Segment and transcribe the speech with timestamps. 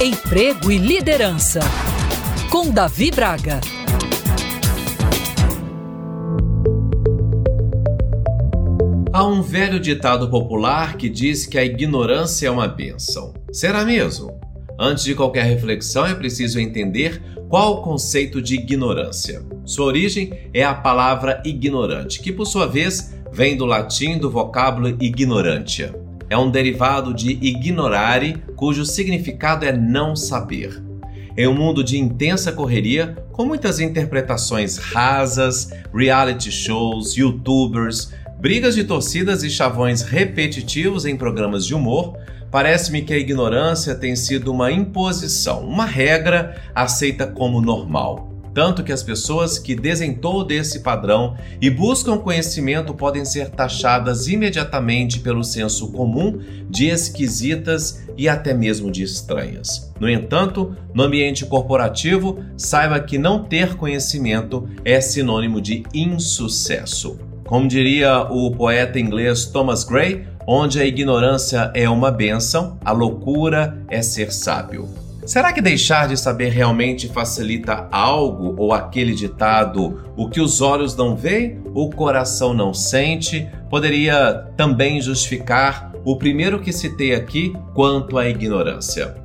[0.00, 1.58] Emprego e Liderança,
[2.52, 3.60] com Davi Braga.
[9.12, 13.34] Há um velho ditado popular que diz que a ignorância é uma bênção.
[13.50, 14.38] Será mesmo?
[14.78, 19.44] Antes de qualquer reflexão, é preciso entender qual o conceito de ignorância.
[19.64, 24.86] Sua origem é a palavra ignorante, que por sua vez vem do latim do vocábulo
[25.00, 30.82] ignorantia é um derivado de ignorare, cujo significado é não saber.
[31.36, 38.84] Em um mundo de intensa correria, com muitas interpretações rasas, reality shows, youtubers, brigas de
[38.84, 42.16] torcidas e chavões repetitivos em programas de humor,
[42.50, 48.27] parece-me que a ignorância tem sido uma imposição, uma regra aceita como normal.
[48.58, 55.20] Tanto que as pessoas que desentou desse padrão e buscam conhecimento podem ser taxadas imediatamente
[55.20, 59.94] pelo senso comum de esquisitas e até mesmo de estranhas.
[60.00, 67.16] No entanto, no ambiente corporativo, saiba que não ter conhecimento é sinônimo de insucesso.
[67.44, 73.80] Como diria o poeta inglês Thomas Gray, onde a ignorância é uma benção, a loucura
[73.88, 75.07] é ser sábio.
[75.28, 80.96] Será que deixar de saber realmente facilita algo ou aquele ditado o que os olhos
[80.96, 88.16] não veem, o coração não sente, poderia também justificar o primeiro que citei aqui quanto
[88.16, 89.16] à ignorância?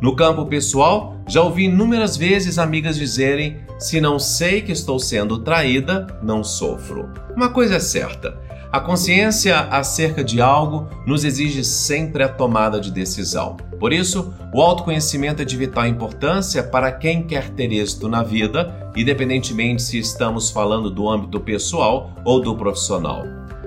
[0.00, 5.40] No campo pessoal, já ouvi inúmeras vezes amigas dizerem: se não sei que estou sendo
[5.40, 7.10] traída, não sofro.
[7.36, 8.40] Uma coisa é certa:
[8.72, 13.58] a consciência acerca de algo nos exige sempre a tomada de decisão.
[13.78, 18.90] Por isso, o autoconhecimento é de vital importância para quem quer ter êxito na vida,
[18.96, 23.24] independentemente se estamos falando do âmbito pessoal ou do profissional.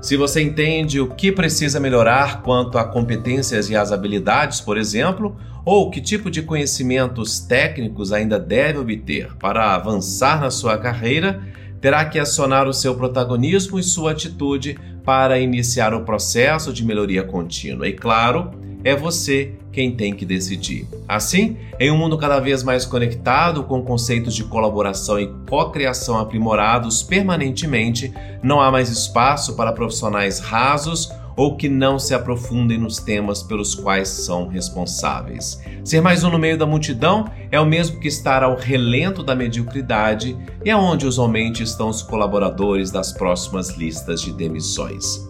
[0.00, 5.36] Se você entende o que precisa melhorar quanto a competências e as habilidades, por exemplo,
[5.64, 11.40] ou que tipo de conhecimentos técnicos ainda deve obter para avançar na sua carreira,
[11.80, 17.22] terá que acionar o seu protagonismo e sua atitude para iniciar o processo de melhoria
[17.22, 17.88] contínua.
[17.88, 18.50] E claro,
[18.84, 20.86] é você quem tem que decidir.
[21.06, 27.02] Assim, em um mundo cada vez mais conectado, com conceitos de colaboração e cocriação aprimorados
[27.02, 28.12] permanentemente,
[28.42, 33.72] não há mais espaço para profissionais rasos ou que não se aprofundem nos temas pelos
[33.72, 35.62] quais são responsáveis.
[35.84, 39.36] Ser mais um no meio da multidão é o mesmo que estar ao relento da
[39.36, 45.28] mediocridade e é usualmente estão os colaboradores das próximas listas de demissões.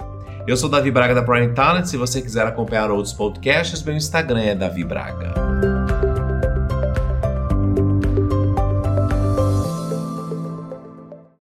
[0.49, 1.85] Eu sou Davi Braga da Prime Talent.
[1.85, 5.35] Se você quiser acompanhar outros podcasts, meu Instagram é Davi Braga.